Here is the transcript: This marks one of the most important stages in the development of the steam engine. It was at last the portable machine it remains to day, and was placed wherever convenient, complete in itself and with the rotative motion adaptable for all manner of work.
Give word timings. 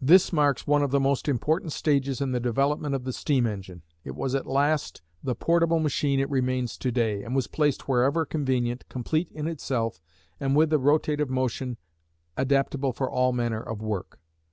This 0.00 0.32
marks 0.32 0.66
one 0.66 0.82
of 0.82 0.90
the 0.90 0.98
most 0.98 1.28
important 1.28 1.70
stages 1.70 2.20
in 2.20 2.32
the 2.32 2.40
development 2.40 2.96
of 2.96 3.04
the 3.04 3.12
steam 3.12 3.46
engine. 3.46 3.82
It 4.02 4.16
was 4.16 4.34
at 4.34 4.44
last 4.44 5.02
the 5.22 5.36
portable 5.36 5.78
machine 5.78 6.18
it 6.18 6.28
remains 6.28 6.76
to 6.78 6.90
day, 6.90 7.22
and 7.22 7.36
was 7.36 7.46
placed 7.46 7.86
wherever 7.86 8.26
convenient, 8.26 8.82
complete 8.88 9.30
in 9.30 9.46
itself 9.46 10.00
and 10.40 10.56
with 10.56 10.70
the 10.70 10.80
rotative 10.80 11.28
motion 11.28 11.76
adaptable 12.36 12.92
for 12.92 13.08
all 13.08 13.32
manner 13.32 13.60
of 13.62 13.80
work. 13.80 14.18